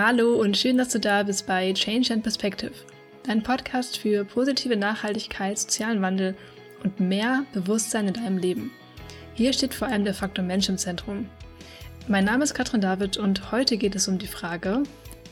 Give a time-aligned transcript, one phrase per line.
[0.00, 2.70] Hallo und schön, dass du da bist bei Change and Perspective,
[3.24, 6.36] dein Podcast für positive Nachhaltigkeit, sozialen Wandel
[6.84, 8.70] und mehr Bewusstsein in deinem Leben.
[9.34, 11.28] Hier steht vor allem der Faktor Mensch im Zentrum.
[12.06, 14.84] Mein Name ist Katrin David und heute geht es um die Frage,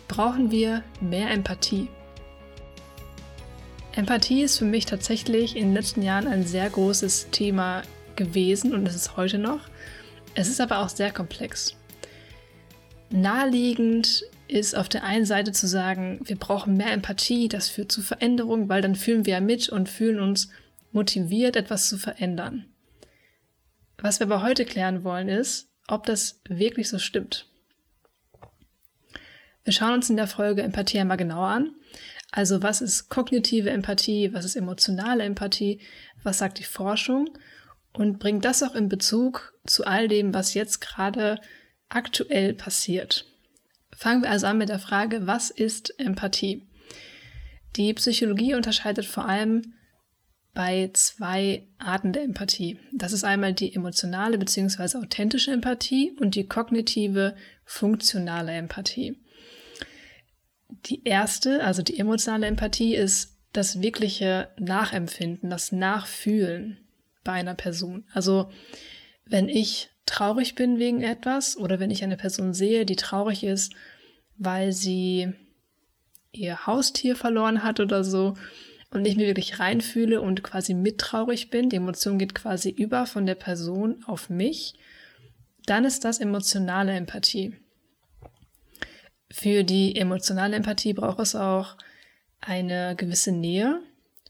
[0.09, 1.89] brauchen wir mehr Empathie?
[3.93, 7.83] Empathie ist für mich tatsächlich in den letzten Jahren ein sehr großes Thema
[8.17, 9.61] gewesen und es ist heute noch.
[10.35, 11.77] Es ist aber auch sehr komplex.
[13.11, 18.03] Naheliegend ist auf der einen Seite zu sagen, wir brauchen mehr Empathie, das führt zu
[18.03, 20.51] Veränderung, weil dann fühlen wir ja mit und fühlen uns
[20.93, 22.67] motiviert, etwas zu verändern.
[23.99, 27.49] Was wir aber heute klären wollen, ist, ob das wirklich so stimmt.
[29.65, 31.75] Wir schauen uns in der Folge Empathie einmal genauer an.
[32.31, 35.81] Also was ist kognitive Empathie, was ist emotionale Empathie,
[36.23, 37.31] was sagt die Forschung
[37.93, 41.41] und bringt das auch in Bezug zu all dem, was jetzt gerade
[41.89, 43.27] aktuell passiert.
[43.97, 46.67] Fangen wir also an mit der Frage, was ist Empathie?
[47.77, 49.75] Die Psychologie unterscheidet vor allem
[50.53, 52.79] bei zwei Arten der Empathie.
[52.93, 54.99] Das ist einmal die emotionale bzw.
[54.99, 59.17] authentische Empathie und die kognitive funktionale Empathie.
[60.87, 66.79] Die erste, also die emotionale Empathie, ist das wirkliche Nachempfinden, das Nachfühlen
[67.25, 68.05] bei einer Person.
[68.13, 68.51] Also
[69.25, 73.75] wenn ich traurig bin wegen etwas oder wenn ich eine Person sehe, die traurig ist,
[74.39, 75.33] weil sie
[76.33, 78.35] ihr Haustier verloren hat oder so
[78.91, 83.27] und ich mir wirklich reinfühle und quasi mittraurig bin, die Emotion geht quasi über von
[83.27, 84.75] der Person auf mich,
[85.67, 87.55] dann ist das emotionale Empathie.
[89.31, 91.77] Für die emotionale Empathie braucht es auch
[92.41, 93.81] eine gewisse Nähe,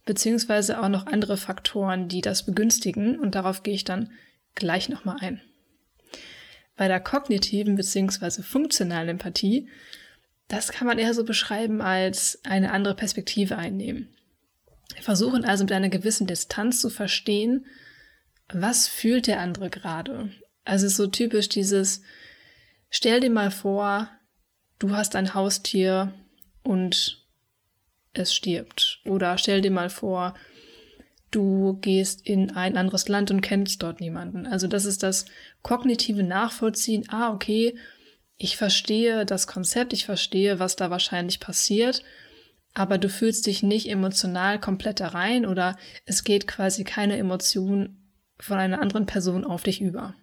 [0.07, 4.11] beziehungsweise auch noch andere Faktoren, die das begünstigen und darauf gehe ich dann
[4.55, 5.43] gleich nochmal ein.
[6.77, 8.43] Bei der kognitiven bzw.
[8.43, 9.69] funktionalen Empathie,
[10.49, 14.09] das kann man eher so beschreiben als eine andere Perspektive einnehmen.
[14.95, 17.67] Wir versuchen also mit einer gewissen Distanz zu verstehen,
[18.48, 20.31] was fühlt der andere gerade.
[20.65, 22.03] Also so typisch dieses,
[22.91, 24.09] stell dir mal vor,
[24.79, 26.15] du hast ein Haustier
[26.63, 27.25] und
[28.13, 29.01] es stirbt.
[29.05, 30.35] Oder stell dir mal vor,
[31.31, 34.47] du gehst in ein anderes Land und kennst dort niemanden.
[34.47, 35.27] Also das ist das
[35.63, 37.05] kognitive Nachvollziehen.
[37.09, 37.77] Ah, okay,
[38.37, 42.03] ich verstehe das Konzept, ich verstehe, was da wahrscheinlich passiert,
[42.75, 47.97] aber du fühlst dich nicht emotional komplett da rein oder es geht quasi keine Emotion
[48.39, 50.15] von einer anderen Person auf dich über.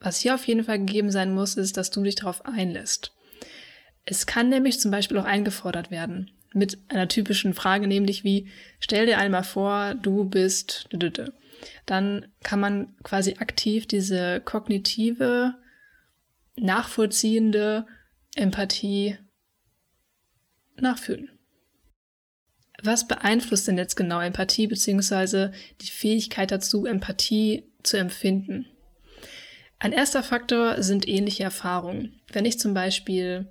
[0.00, 3.12] Was hier auf jeden Fall gegeben sein muss, ist, dass du dich darauf einlässt.
[4.04, 8.48] Es kann nämlich zum Beispiel auch eingefordert werden mit einer typischen Frage, nämlich wie,
[8.80, 10.88] stell dir einmal vor, du bist,
[11.86, 15.54] dann kann man quasi aktiv diese kognitive,
[16.56, 17.86] nachvollziehende
[18.36, 19.18] Empathie
[20.76, 21.30] nachfühlen.
[22.82, 28.66] Was beeinflusst denn jetzt genau Empathie beziehungsweise die Fähigkeit dazu, Empathie zu empfinden?
[29.78, 32.20] Ein erster Faktor sind ähnliche Erfahrungen.
[32.32, 33.48] Wenn ich zum Beispiel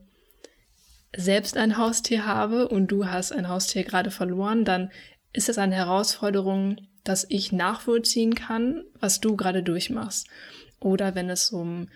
[1.15, 4.91] selbst ein Haustier habe und du hast ein Haustier gerade verloren, dann
[5.31, 10.27] ist es eine Herausforderung, dass ich nachvollziehen kann, was du gerade durchmachst.
[10.79, 11.87] Oder wenn es um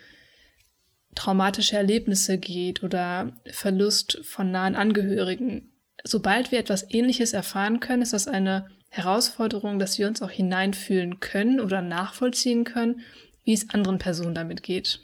[1.16, 5.72] traumatische Erlebnisse geht oder Verlust von nahen Angehörigen.
[6.04, 11.20] Sobald wir etwas Ähnliches erfahren können, ist das eine Herausforderung, dass wir uns auch hineinfühlen
[11.20, 13.02] können oder nachvollziehen können,
[13.44, 15.00] wie es anderen Personen damit geht.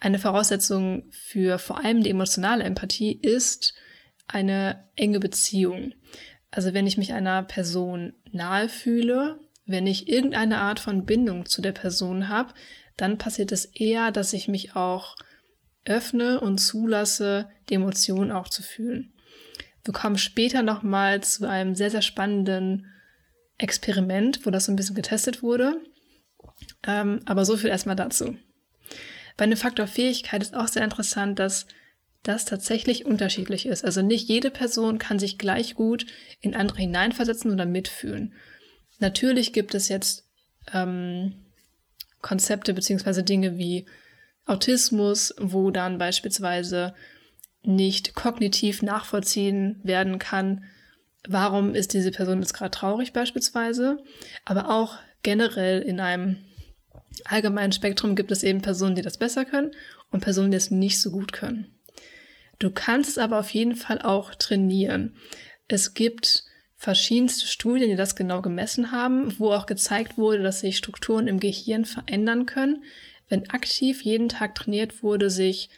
[0.00, 3.74] Eine Voraussetzung für vor allem die emotionale Empathie ist
[4.26, 5.92] eine enge Beziehung.
[6.50, 11.60] Also wenn ich mich einer Person nahe fühle, wenn ich irgendeine Art von Bindung zu
[11.60, 12.54] der Person habe,
[12.96, 15.16] dann passiert es eher, dass ich mich auch
[15.84, 19.12] öffne und zulasse, die Emotionen auch zu fühlen.
[19.84, 22.86] Wir kommen später nochmal zu einem sehr, sehr spannenden
[23.58, 25.80] Experiment, wo das so ein bisschen getestet wurde.
[26.86, 28.36] Ähm, aber so viel erstmal dazu.
[29.40, 31.66] Bei einem Faktor Fähigkeit ist auch sehr interessant, dass
[32.22, 33.86] das tatsächlich unterschiedlich ist.
[33.86, 36.04] Also nicht jede Person kann sich gleich gut
[36.42, 38.34] in andere hineinversetzen oder mitfühlen.
[38.98, 40.26] Natürlich gibt es jetzt
[40.74, 41.36] ähm,
[42.20, 43.86] Konzepte beziehungsweise Dinge wie
[44.44, 46.94] Autismus, wo dann beispielsweise
[47.62, 50.64] nicht kognitiv nachvollziehen werden kann,
[51.26, 54.04] warum ist diese Person jetzt gerade traurig beispielsweise,
[54.44, 56.44] aber auch generell in einem
[57.24, 59.72] allgemeinen Spektrum gibt es eben Personen, die das besser können
[60.10, 61.74] und Personen, die es nicht so gut können.
[62.58, 65.16] Du kannst es aber auf jeden Fall auch trainieren.
[65.68, 66.44] Es gibt
[66.76, 71.40] verschiedenste Studien, die das genau gemessen haben, wo auch gezeigt wurde, dass sich Strukturen im
[71.40, 72.84] Gehirn verändern können,
[73.28, 75.70] wenn aktiv jeden Tag trainiert wurde, sich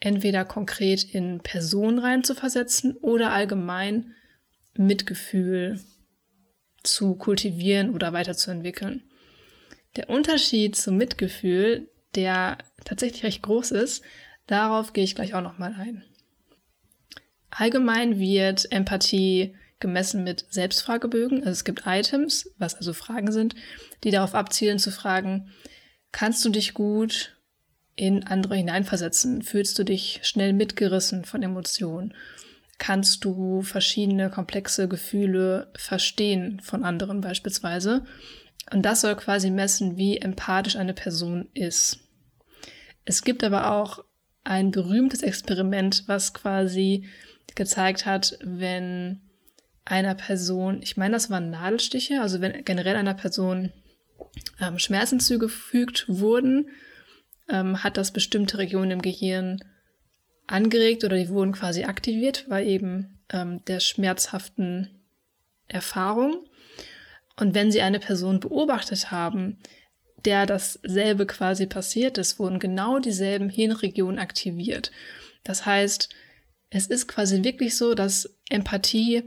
[0.00, 4.14] entweder konkret in Personen reinzuversetzen oder allgemein
[4.74, 5.80] Mitgefühl
[6.82, 9.02] zu kultivieren oder weiterzuentwickeln.
[9.96, 14.02] Der Unterschied zum Mitgefühl, der tatsächlich recht groß ist,
[14.46, 16.04] darauf gehe ich gleich auch nochmal ein.
[17.50, 21.38] Allgemein wird Empathie gemessen mit Selbstfragebögen.
[21.40, 23.54] Also es gibt Items, was also Fragen sind,
[24.02, 25.50] die darauf abzielen zu fragen,
[26.10, 27.36] kannst du dich gut
[27.96, 29.42] in andere hineinversetzen?
[29.42, 32.14] Fühlst du dich schnell mitgerissen von Emotionen?
[32.78, 38.04] Kannst du verschiedene komplexe Gefühle verstehen von anderen beispielsweise?
[38.72, 42.00] Und das soll quasi messen, wie empathisch eine Person ist.
[43.04, 44.04] Es gibt aber auch
[44.44, 47.06] ein berühmtes Experiment, was quasi
[47.54, 49.20] gezeigt hat, wenn
[49.84, 53.72] einer Person, ich meine, das waren Nadelstiche, also wenn generell einer Person
[54.60, 56.70] ähm, Schmerzen zugefügt wurden,
[57.48, 59.62] ähm, hat das bestimmte Regionen im Gehirn
[60.46, 65.02] angeregt oder die wurden quasi aktiviert, weil eben ähm, der schmerzhaften
[65.68, 66.46] Erfahrung.
[67.36, 69.58] Und wenn sie eine Person beobachtet haben,
[70.24, 74.90] der dasselbe quasi passiert ist, wurden genau dieselben Hirnregionen aktiviert.
[75.42, 76.08] Das heißt,
[76.70, 79.22] es ist quasi wirklich so, dass Empathie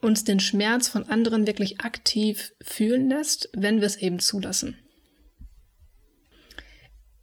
[0.00, 4.76] uns den Schmerz von anderen wirklich aktiv fühlen lässt, wenn wir es eben zulassen.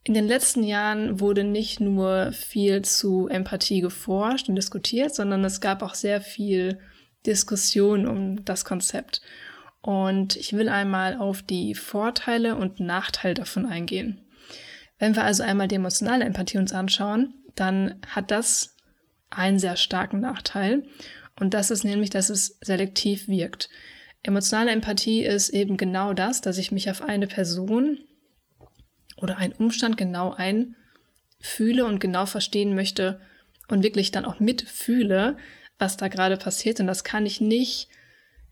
[0.05, 5.61] In den letzten Jahren wurde nicht nur viel zu Empathie geforscht und diskutiert, sondern es
[5.61, 6.79] gab auch sehr viel
[7.25, 9.21] Diskussion um das Konzept.
[9.81, 14.21] Und ich will einmal auf die Vorteile und Nachteile davon eingehen.
[14.97, 18.75] Wenn wir also einmal die emotionale Empathie uns anschauen, dann hat das
[19.29, 20.83] einen sehr starken Nachteil.
[21.39, 23.69] Und das ist nämlich, dass es selektiv wirkt.
[24.21, 27.99] Emotionale Empathie ist eben genau das, dass ich mich auf eine Person
[29.17, 33.19] oder einen Umstand genau einfühle und genau verstehen möchte
[33.67, 35.37] und wirklich dann auch mitfühle,
[35.83, 36.79] was da gerade passiert.
[36.79, 37.89] Und das kann ich nicht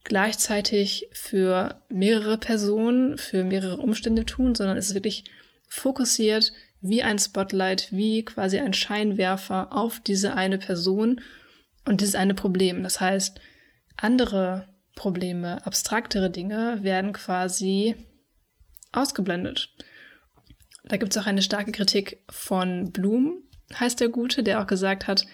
[0.03, 5.23] gleichzeitig für mehrere Personen, für mehrere Umstände tun, sondern es ist wirklich
[5.67, 6.51] fokussiert
[6.81, 11.21] wie ein Spotlight, wie quasi ein Scheinwerfer auf diese eine Person
[11.85, 12.83] und dieses eine Problem.
[12.83, 13.39] Das heißt,
[13.95, 17.95] andere Probleme, abstraktere Dinge werden quasi
[18.91, 19.69] ausgeblendet.
[20.83, 23.43] Da gibt es auch eine starke Kritik von Blum,
[23.73, 25.25] heißt der Gute, der auch gesagt hat,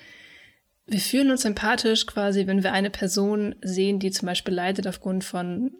[0.87, 5.25] wir fühlen uns empathisch quasi, wenn wir eine Person sehen, die zum Beispiel leidet aufgrund
[5.25, 5.71] von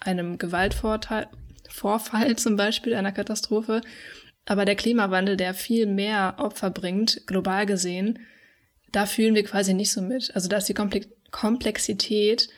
[0.00, 1.28] einem Gewaltvorfall
[2.36, 3.80] zum Beispiel, einer Katastrophe.
[4.44, 8.18] Aber der Klimawandel, der viel mehr Opfer bringt, global gesehen,
[8.90, 10.34] da fühlen wir quasi nicht so mit.
[10.34, 10.74] Also da ist die
[11.30, 12.48] Komplexität,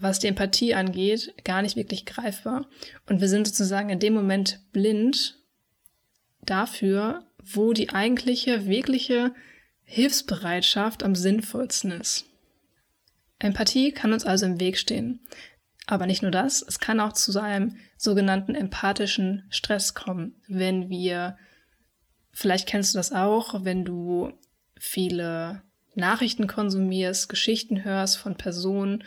[0.00, 2.68] was die Empathie angeht, gar nicht wirklich greifbar.
[3.08, 5.36] Und wir sind sozusagen in dem Moment blind
[6.42, 9.34] dafür, wo die eigentliche, wirkliche
[9.84, 12.26] Hilfsbereitschaft am sinnvollsten ist.
[13.38, 15.20] Empathie kann uns also im Weg stehen.
[15.86, 21.36] Aber nicht nur das, es kann auch zu einem sogenannten empathischen Stress kommen, wenn wir,
[22.32, 24.32] vielleicht kennst du das auch, wenn du
[24.78, 25.62] viele
[25.94, 29.04] Nachrichten konsumierst, Geschichten hörst von Personen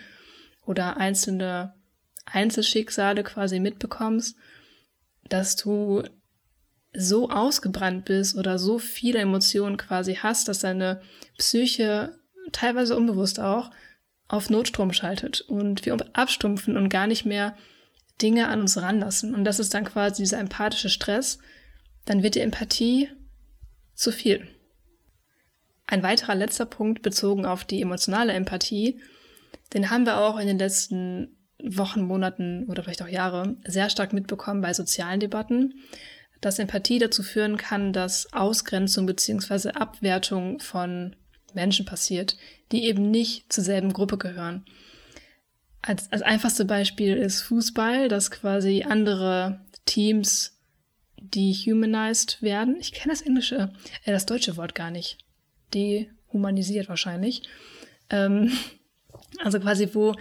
[0.65, 1.73] oder einzelne
[2.25, 4.35] Einzelschicksale quasi mitbekommst,
[5.29, 6.03] dass du
[6.97, 11.01] so ausgebrannt bist oder so viele Emotionen quasi hast, dass deine
[11.37, 12.17] Psyche
[12.51, 13.69] teilweise unbewusst auch
[14.27, 17.55] auf Notstrom schaltet und wir abstumpfen und gar nicht mehr
[18.21, 19.35] Dinge an uns ranlassen.
[19.35, 21.37] Und das ist dann quasi dieser empathische Stress.
[22.05, 23.09] Dann wird die Empathie
[23.93, 24.47] zu viel.
[25.85, 28.99] Ein weiterer letzter Punkt bezogen auf die emotionale Empathie,
[29.73, 34.13] den haben wir auch in den letzten Wochen, Monaten oder vielleicht auch Jahre sehr stark
[34.13, 35.75] mitbekommen bei sozialen Debatten
[36.41, 41.15] dass Empathie dazu führen kann, dass Ausgrenzung beziehungsweise Abwertung von
[41.53, 42.37] Menschen passiert,
[42.71, 44.65] die eben nicht zur selben Gruppe gehören.
[45.81, 50.57] Als, als einfachste Beispiel ist Fußball, dass quasi andere Teams
[51.19, 52.77] dehumanized werden.
[52.79, 53.71] Ich kenne das englische,
[54.03, 55.17] äh, das deutsche Wort gar nicht.
[55.73, 57.43] Dehumanisiert wahrscheinlich.
[58.09, 58.51] Ähm,
[59.43, 60.15] also quasi, wo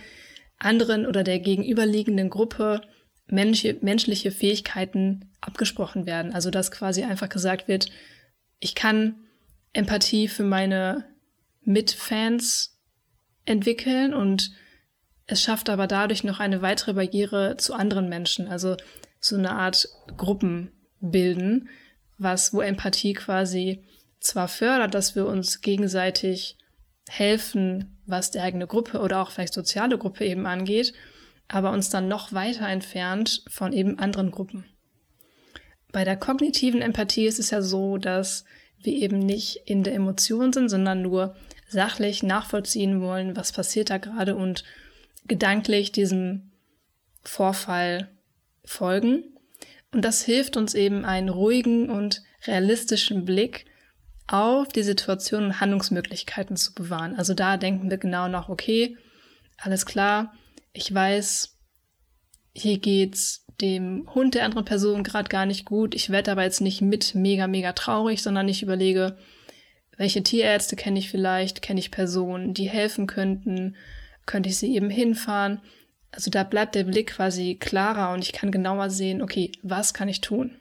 [0.58, 2.80] anderen oder der gegenüberliegenden Gruppe
[3.26, 6.34] menschliche, menschliche Fähigkeiten abgesprochen werden.
[6.34, 7.88] Also dass quasi einfach gesagt wird,
[8.58, 9.16] ich kann
[9.72, 11.04] Empathie für meine
[11.62, 12.78] Mitfans
[13.44, 14.52] entwickeln und
[15.26, 18.76] es schafft aber dadurch noch eine weitere Barriere zu anderen Menschen, also
[19.20, 21.68] so eine Art Gruppen bilden,
[22.18, 23.84] was wo Empathie quasi
[24.20, 26.56] zwar fördert, dass wir uns gegenseitig
[27.08, 30.92] helfen, was die eigene Gruppe oder auch vielleicht soziale Gruppe eben angeht,
[31.48, 34.64] aber uns dann noch weiter entfernt von eben anderen Gruppen.
[35.96, 38.44] Bei der kognitiven Empathie ist es ja so, dass
[38.82, 41.34] wir eben nicht in der Emotion sind, sondern nur
[41.68, 44.62] sachlich nachvollziehen wollen, was passiert da gerade und
[45.26, 46.52] gedanklich diesem
[47.22, 48.10] Vorfall
[48.62, 49.24] folgen.
[49.90, 53.64] Und das hilft uns eben einen ruhigen und realistischen Blick
[54.26, 57.16] auf die Situation und Handlungsmöglichkeiten zu bewahren.
[57.16, 58.98] Also da denken wir genau nach, okay,
[59.56, 60.34] alles klar,
[60.74, 61.56] ich weiß,
[62.52, 65.94] hier geht's dem Hund der anderen Person gerade gar nicht gut.
[65.94, 69.16] Ich werde aber jetzt nicht mit mega, mega traurig, sondern ich überlege,
[69.96, 73.76] welche Tierärzte kenne ich vielleicht, kenne ich Personen, die helfen könnten,
[74.26, 75.60] könnte ich sie eben hinfahren.
[76.12, 80.08] Also da bleibt der Blick quasi klarer und ich kann genauer sehen, okay, was kann
[80.08, 80.56] ich tun?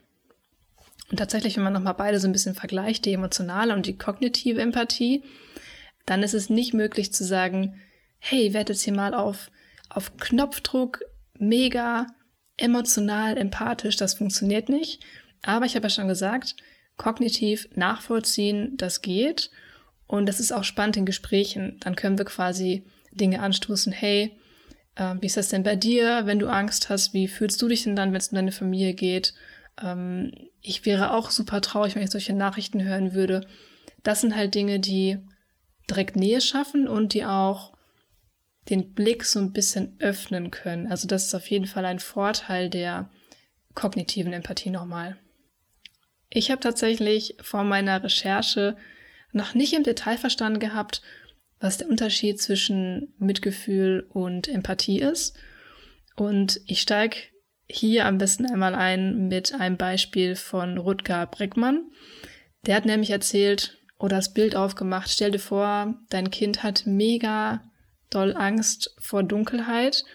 [1.12, 4.62] Und tatsächlich, wenn man nochmal beide so ein bisschen vergleicht, die emotionale und die kognitive
[4.62, 5.24] Empathie,
[6.06, 7.80] dann ist es nicht möglich zu sagen,
[8.20, 9.52] hey, werd jetzt hier mal auf,
[9.90, 11.02] auf Knopfdruck
[11.38, 12.08] mega
[12.57, 15.03] emotional empathisch, das funktioniert nicht.
[15.43, 16.55] Aber ich habe ja schon gesagt,
[16.97, 19.51] kognitiv nachvollziehen, das geht.
[20.07, 21.77] Und das ist auch spannend in Gesprächen.
[21.81, 24.38] Dann können wir quasi Dinge anstoßen, hey,
[24.95, 27.13] äh, wie ist das denn bei dir, wenn du Angst hast?
[27.13, 29.33] Wie fühlst du dich denn dann, wenn es um deine Familie geht?
[29.81, 30.31] Ähm,
[30.62, 33.47] ich wäre auch super traurig, wenn ich solche Nachrichten hören würde.
[34.03, 35.17] Das sind halt Dinge, die
[35.89, 37.75] direkt Nähe schaffen und die auch
[38.69, 40.88] den Blick so ein bisschen öffnen können.
[40.88, 43.10] Also das ist auf jeden Fall ein Vorteil der
[43.74, 45.17] kognitiven Empathie nochmal.
[46.29, 48.75] Ich habe tatsächlich vor meiner Recherche
[49.31, 51.01] noch nicht im Detail verstanden gehabt,
[51.60, 55.38] was der Unterschied zwischen Mitgefühl und Empathie ist.
[56.15, 57.17] Und ich steige
[57.67, 61.91] hier am besten einmal ein mit einem Beispiel von Rutger Breckmann.
[62.65, 67.63] Der hat nämlich erzählt oder das Bild aufgemacht, stell dir vor, dein Kind hat mega
[68.15, 70.05] doll Angst vor Dunkelheit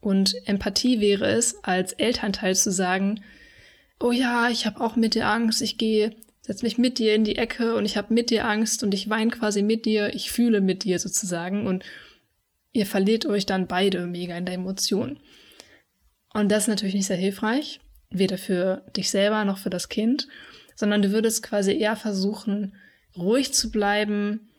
[0.00, 3.22] und Empathie wäre es, als Elternteil zu sagen,
[4.00, 7.24] oh ja, ich habe auch mit dir Angst, ich gehe, setz mich mit dir in
[7.24, 10.30] die Ecke und ich habe mit dir Angst und ich weine quasi mit dir, ich
[10.30, 11.84] fühle mit dir sozusagen und
[12.72, 15.18] ihr verliert euch dann beide mega in der Emotion.
[16.32, 17.80] Und das ist natürlich nicht sehr hilfreich,
[18.10, 20.28] weder für dich selber noch für das Kind,
[20.74, 22.76] sondern du würdest quasi eher versuchen,
[23.16, 24.50] ruhig zu bleiben,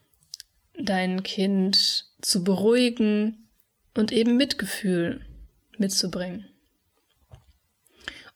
[0.79, 3.49] dein Kind zu beruhigen
[3.93, 5.21] und eben Mitgefühl
[5.77, 6.45] mitzubringen.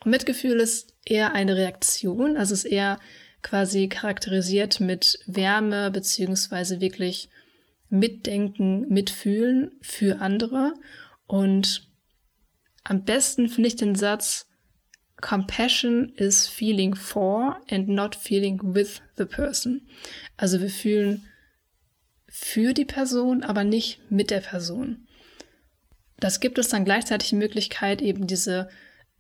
[0.04, 3.00] Und Mitgefühl ist eher eine Reaktion, also ist eher
[3.44, 7.30] quasi charakterisiert mit Wärme beziehungsweise wirklich
[7.90, 10.74] Mitdenken, Mitfühlen für andere
[11.28, 11.88] und
[12.84, 14.48] am besten finde ich den Satz,
[15.22, 19.88] Compassion is feeling for and not feeling with the person.
[20.36, 21.28] Also wir fühlen
[22.44, 25.08] für die Person, aber nicht mit der Person.
[26.20, 28.68] Das gibt es dann gleichzeitig die Möglichkeit, eben diese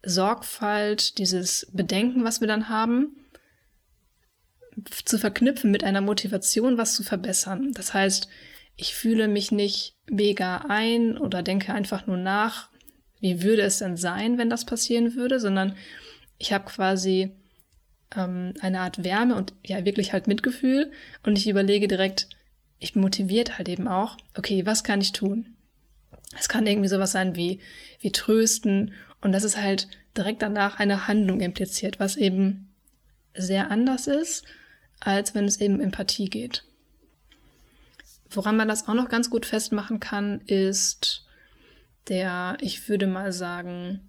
[0.03, 3.15] Sorgfalt, dieses Bedenken, was wir dann haben,
[5.05, 7.71] zu verknüpfen mit einer Motivation, was zu verbessern.
[7.73, 8.27] Das heißt,
[8.75, 12.69] ich fühle mich nicht mega ein oder denke einfach nur nach,
[13.19, 15.75] wie würde es denn sein, wenn das passieren würde, sondern
[16.39, 17.31] ich habe quasi
[18.15, 20.91] ähm, eine Art Wärme und ja wirklich halt Mitgefühl
[21.23, 22.27] und ich überlege direkt,
[22.81, 25.55] ich motiviert halt eben auch, okay, was kann ich tun?
[26.37, 27.59] Es kann irgendwie sowas sein wie,
[28.01, 32.73] wie trösten und das ist halt direkt danach eine Handlung impliziert, was eben
[33.35, 34.43] sehr anders ist,
[34.99, 36.63] als wenn es eben Empathie geht.
[38.29, 41.25] Woran man das auch noch ganz gut festmachen kann, ist
[42.07, 43.99] der, ich würde mal sagen,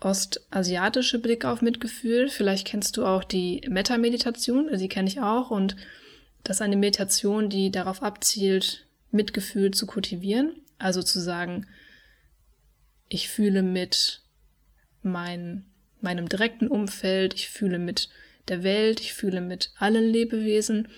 [0.00, 2.28] ostasiatische Blick auf Mitgefühl.
[2.28, 5.50] Vielleicht kennst du auch die Metta-Meditation, die kenne ich auch.
[5.50, 5.76] Und
[6.44, 10.56] das ist eine Meditation, die darauf abzielt, Mitgefühl zu kultivieren.
[10.78, 11.66] Also zu sagen,
[13.08, 14.22] ich fühle mit
[15.02, 15.64] mein,
[16.00, 18.08] meinem direkten Umfeld, ich fühle mit
[18.48, 20.88] der Welt, ich fühle mit allen Lebewesen.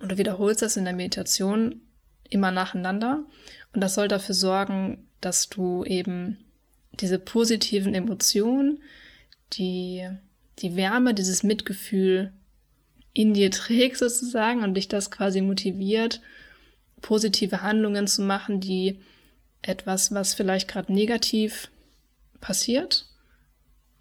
[0.00, 1.80] Und du wiederholst das in der Meditation
[2.28, 3.24] immer nacheinander.
[3.72, 6.38] Und das soll dafür sorgen, dass du eben
[7.00, 8.82] diese positiven Emotionen,
[9.54, 10.08] die,
[10.58, 12.32] die Wärme, dieses Mitgefühl
[13.16, 16.20] in dir trägst sozusagen und dich das quasi motiviert,
[17.00, 19.00] positive Handlungen zu machen, die
[19.62, 21.70] etwas, was vielleicht gerade negativ
[22.42, 23.06] passiert,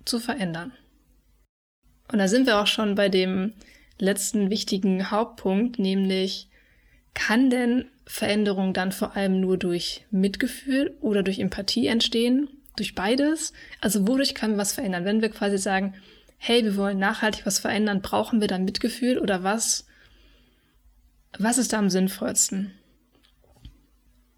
[0.04, 0.74] zu verändern.
[2.12, 3.54] Und da sind wir auch schon bei dem
[3.98, 6.50] letzten wichtigen Hauptpunkt, nämlich
[7.14, 12.50] kann denn Veränderung dann vor allem nur durch Mitgefühl oder durch Empathie entstehen?
[12.76, 13.54] Durch beides?
[13.80, 15.06] Also wodurch kann was verändern?
[15.06, 15.94] Wenn wir quasi sagen,
[16.38, 19.86] hey, wir wollen nachhaltig was verändern, brauchen wir dann Mitgefühl oder was?
[21.38, 22.72] Was ist da am sinnvollsten?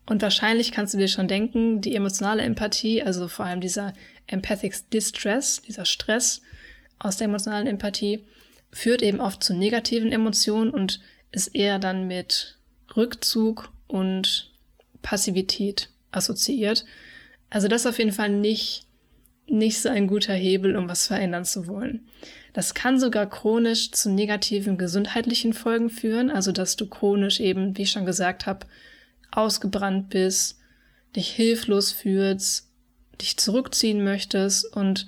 [0.07, 3.93] Und wahrscheinlich kannst du dir schon denken, die emotionale Empathie, also vor allem dieser
[4.25, 6.41] Empathic Distress, dieser Stress
[6.97, 8.23] aus der emotionalen Empathie,
[8.71, 11.01] führt eben oft zu negativen Emotionen und
[11.31, 12.57] ist eher dann mit
[12.95, 14.51] Rückzug und
[15.01, 16.85] Passivität assoziiert.
[17.49, 18.86] Also das ist auf jeden Fall nicht,
[19.47, 22.07] nicht so ein guter Hebel, um was verändern zu wollen.
[22.53, 27.83] Das kann sogar chronisch zu negativen gesundheitlichen Folgen führen, also dass du chronisch eben, wie
[27.83, 28.65] ich schon gesagt habe,
[29.31, 30.59] ausgebrannt bist,
[31.15, 32.69] dich hilflos fühlst,
[33.21, 35.07] dich zurückziehen möchtest und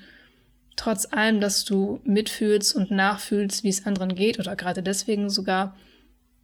[0.75, 5.75] trotz allem, dass du mitfühlst und nachfühlst, wie es anderen geht oder gerade deswegen sogar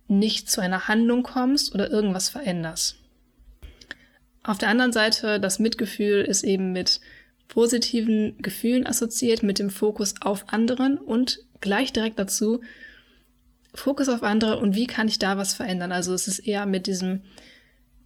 [0.07, 2.97] nicht zu einer Handlung kommst oder irgendwas veränderst.
[4.43, 6.99] Auf der anderen Seite, das Mitgefühl ist eben mit
[7.47, 12.61] positiven Gefühlen assoziiert, mit dem Fokus auf anderen und gleich direkt dazu
[13.73, 15.91] Fokus auf andere und wie kann ich da was verändern.
[15.91, 17.21] Also es ist eher mit diesem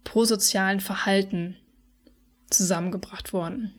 [0.04, 1.56] prosozialen Verhalten
[2.50, 3.72] zusammengebracht worden.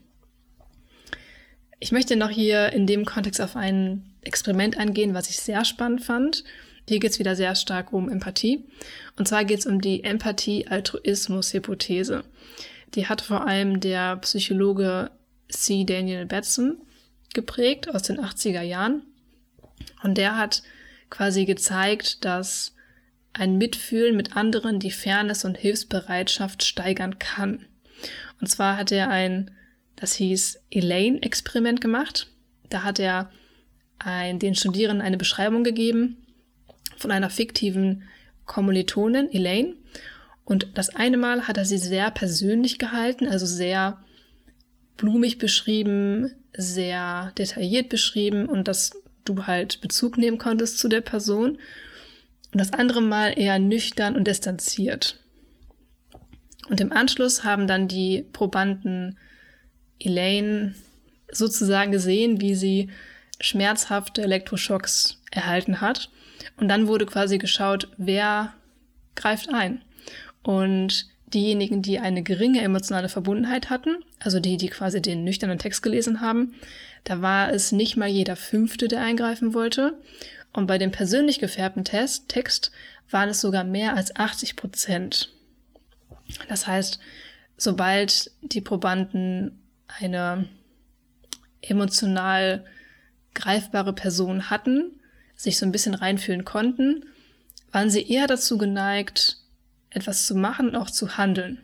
[1.80, 6.04] Ich möchte noch hier in dem Kontext auf ein Experiment eingehen, was ich sehr spannend
[6.04, 6.44] fand.
[6.88, 8.64] Hier geht es wieder sehr stark um Empathie.
[9.18, 12.24] Und zwar geht es um die Empathie-Altruismus-Hypothese.
[12.96, 15.10] Die hat vor allem der Psychologe
[15.52, 15.84] C.
[15.86, 16.78] Daniel Batson
[17.34, 19.04] geprägt aus den 80er Jahren.
[20.04, 20.64] Und der hat
[21.10, 22.76] quasi gezeigt, dass
[23.34, 27.66] ein Mitfühlen mit anderen die Fairness und Hilfsbereitschaft steigern kann.
[28.40, 29.52] Und zwar hat er ein
[30.02, 32.28] das hieß Elaine-Experiment gemacht.
[32.70, 33.30] Da hat er
[34.00, 36.26] ein, den Studierenden eine Beschreibung gegeben
[36.98, 38.04] von einer fiktiven
[38.46, 39.76] Kommilitonin, Elaine.
[40.44, 44.04] Und das eine Mal hat er sie sehr persönlich gehalten, also sehr
[45.02, 48.92] blumig beschrieben, sehr detailliert beschrieben und dass
[49.26, 51.58] du halt Bezug nehmen konntest zu der Person.
[52.54, 55.20] Und das andere Mal eher nüchtern und distanziert.
[56.70, 59.18] Und im Anschluss haben dann die Probanden
[60.00, 60.76] Elaine
[61.32, 62.90] sozusagen gesehen, wie sie
[63.40, 66.12] schmerzhafte Elektroschocks erhalten hat.
[66.58, 68.54] Und dann wurde quasi geschaut, wer
[69.16, 69.82] greift ein.
[70.44, 75.82] Und diejenigen, die eine geringe emotionale Verbundenheit hatten, also die, die quasi den nüchternen Text
[75.84, 76.54] gelesen haben,
[77.04, 80.00] da war es nicht mal jeder Fünfte, der eingreifen wollte.
[80.54, 82.72] Und bei dem persönlich gefärbten Test, Text
[83.10, 85.34] waren es sogar mehr als 80 Prozent.
[86.48, 87.00] Das heißt,
[87.58, 89.60] sobald die Probanden
[90.00, 90.48] eine
[91.62, 92.66] emotional
[93.34, 95.00] greifbare Person hatten,
[95.36, 97.06] sich so ein bisschen reinfühlen konnten,
[97.72, 99.38] waren sie eher dazu geneigt,
[99.92, 101.64] etwas zu machen und auch zu handeln.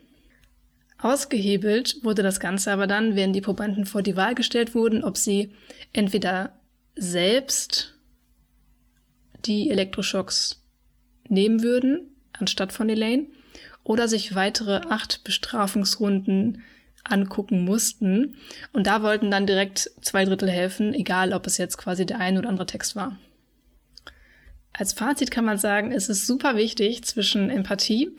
[0.98, 5.16] Ausgehebelt wurde das Ganze aber dann, wenn die Probanden vor die Wahl gestellt wurden, ob
[5.16, 5.52] sie
[5.92, 6.52] entweder
[6.96, 7.94] selbst
[9.44, 10.62] die Elektroschocks
[11.28, 13.26] nehmen würden, anstatt von Elaine,
[13.84, 16.62] oder sich weitere acht Bestrafungsrunden
[17.04, 18.36] angucken mussten.
[18.72, 22.36] Und da wollten dann direkt zwei Drittel helfen, egal ob es jetzt quasi der ein
[22.36, 23.18] oder andere Text war.
[24.78, 28.12] Als Fazit kann man sagen, es ist super wichtig zwischen Empathie,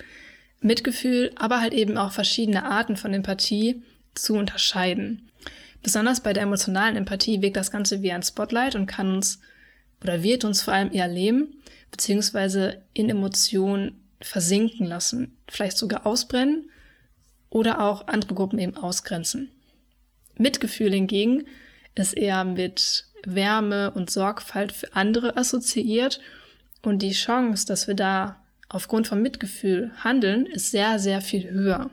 [0.60, 3.82] Mitgefühl, aber halt eben auch verschiedene Arten von Empathie
[4.14, 5.32] zu unterscheiden.
[5.82, 9.40] Besonders bei der emotionalen Empathie wirkt das Ganze wie ein Spotlight und kann uns
[10.04, 11.48] oder wird uns vor allem eher lähmen,
[11.92, 16.70] beziehungsweise in Emotionen versinken lassen, vielleicht sogar ausbrennen
[17.50, 19.50] oder auch andere Gruppen eben ausgrenzen.
[20.36, 21.46] Mitgefühl hingegen
[21.96, 26.20] ist eher mit Wärme und Sorgfalt für andere assoziiert
[26.82, 31.90] und die Chance, dass wir da aufgrund von Mitgefühl handeln, ist sehr, sehr viel höher.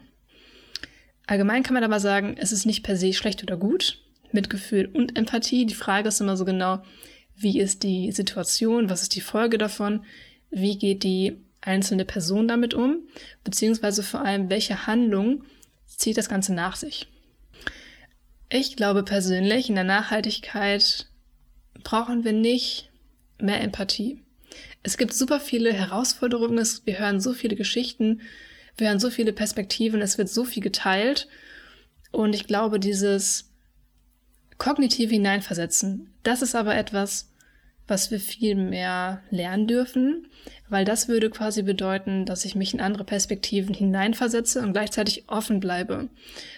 [1.27, 4.01] Allgemein kann man aber sagen, es ist nicht per se schlecht oder gut.
[4.33, 5.67] Mitgefühl und Empathie.
[5.67, 6.83] Die Frage ist immer so genau,
[7.37, 10.05] wie ist die Situation, was ist die Folge davon,
[10.51, 13.01] wie geht die einzelne Person damit um,
[13.45, 15.43] beziehungsweise vor allem, welche Handlung
[15.87, 17.09] zieht das Ganze nach sich.
[18.49, 21.07] Ich glaube persönlich, in der Nachhaltigkeit
[21.83, 22.91] brauchen wir nicht
[23.41, 24.21] mehr Empathie.
[24.87, 28.21] Es gibt super viele Herausforderungen, wir hören so viele Geschichten,
[28.77, 31.27] wir hören so viele Perspektiven, es wird so viel geteilt.
[32.13, 33.51] Und ich glaube, dieses
[34.59, 37.33] kognitive Hineinversetzen, das ist aber etwas,
[37.89, 40.29] was wir viel mehr lernen dürfen,
[40.69, 45.59] weil das würde quasi bedeuten, dass ich mich in andere Perspektiven hineinversetze und gleichzeitig offen
[45.59, 46.11] bleibe,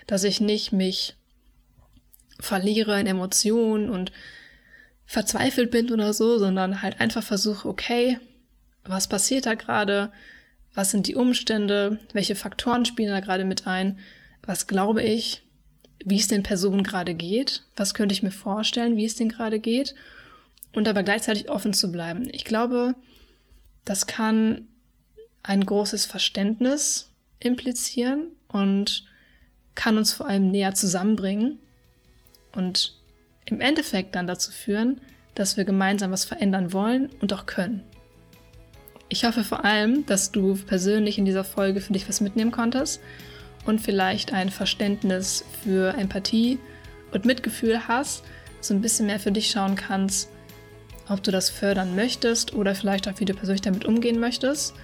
[0.06, 1.16] dass ich nicht mich
[2.38, 4.12] verliere in Emotionen und
[5.08, 8.20] verzweifelt bin oder so, sondern halt einfach versuche, okay,
[8.84, 10.12] was passiert da gerade?
[10.74, 11.98] Was sind die Umstände?
[12.12, 13.98] Welche Faktoren spielen da gerade mit ein?
[14.42, 15.42] Was glaube ich?
[16.04, 17.64] Wie es den Personen gerade geht?
[17.74, 19.96] Was könnte ich mir vorstellen, wie es denen gerade geht?
[20.72, 22.28] und aber gleichzeitig offen zu bleiben.
[22.32, 22.94] Ich glaube,
[23.84, 24.68] das kann
[25.42, 29.04] ein großes Verständnis implizieren und
[29.74, 31.58] kann uns vor allem näher zusammenbringen
[32.52, 32.97] und
[33.50, 35.00] im Endeffekt dann dazu führen,
[35.34, 37.82] dass wir gemeinsam was verändern wollen und auch können.
[39.08, 43.00] Ich hoffe vor allem, dass du persönlich in dieser Folge für dich was mitnehmen konntest
[43.64, 46.58] und vielleicht ein Verständnis für Empathie
[47.12, 48.24] und Mitgefühl hast,
[48.60, 50.28] so ein bisschen mehr für dich schauen kannst,
[51.08, 54.74] ob du das fördern möchtest oder vielleicht auch, wie du persönlich damit umgehen möchtest.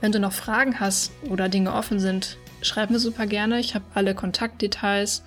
[0.00, 3.60] Wenn du noch Fragen hast oder Dinge offen sind, schreib mir super gerne.
[3.60, 5.22] Ich habe alle Kontaktdetails,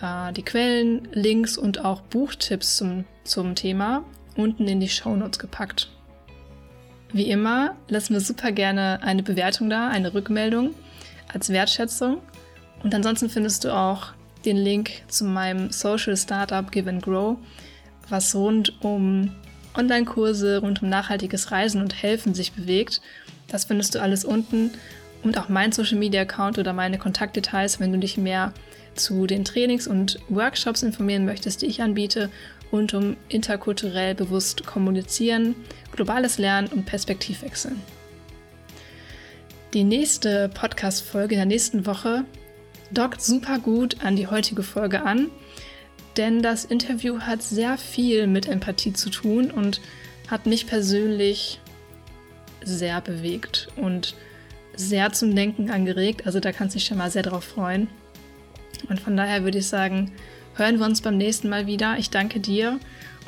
[0.00, 4.04] äh, die Quellen, Links und auch Buchtipps zum, zum Thema
[4.36, 5.90] unten in die Shownotes gepackt.
[7.12, 10.74] Wie immer, lass mir super gerne eine Bewertung da, eine Rückmeldung
[11.32, 12.18] als Wertschätzung.
[12.82, 14.12] Und ansonsten findest du auch
[14.44, 17.36] den Link zu meinem Social Startup Give and Grow,
[18.08, 19.30] was rund um
[19.76, 23.00] Online-Kurse, rund um nachhaltiges Reisen und Helfen sich bewegt.
[23.48, 24.70] Das findest du alles unten
[25.22, 28.52] und auch mein Social Media Account oder meine Kontaktdetails, wenn du dich mehr
[28.94, 32.30] zu den Trainings und Workshops informieren möchtest, die ich anbiete
[32.72, 35.54] rund um interkulturell bewusst kommunizieren,
[35.92, 37.80] globales Lernen und Perspektivwechseln.
[39.74, 42.24] Die nächste Podcast-Folge in der nächsten Woche
[42.90, 45.30] dockt super gut an die heutige Folge an,
[46.16, 49.80] denn das Interview hat sehr viel mit Empathie zu tun und
[50.28, 51.60] hat mich persönlich
[52.64, 54.14] sehr bewegt und
[54.74, 56.26] sehr zum Denken angeregt.
[56.26, 57.88] Also da kannst du dich schon mal sehr drauf freuen.
[58.88, 60.12] Und von daher würde ich sagen,
[60.54, 61.96] hören wir uns beim nächsten Mal wieder.
[61.98, 62.78] Ich danke dir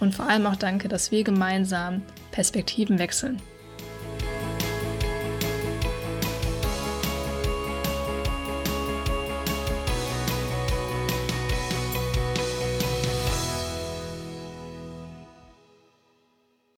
[0.01, 3.41] und vor allem auch danke, dass wir gemeinsam Perspektiven wechseln.